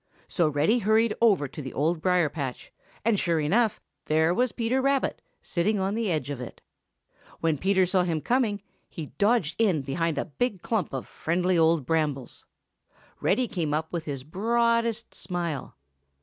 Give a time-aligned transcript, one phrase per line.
[0.27, 2.71] So Reddy hurried over to the Old Briar patch,
[3.05, 6.59] and sure enough there was Peter Rabbit 'sitting on the edge of it.
[7.39, 11.85] When Peter saw him coming, he dodged in behind a big clump of friendly old
[11.85, 12.47] brambles.
[13.19, 15.75] Reddy came up with his broadest smile.